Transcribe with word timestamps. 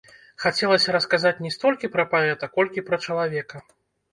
Хацелася 0.45 0.95
расказаць 0.95 1.43
не 1.47 1.51
столькі 1.57 1.91
пра 1.97 2.07
паэта, 2.15 2.51
колькі 2.57 2.85
пра 2.89 3.01
чалавека. 3.05 3.65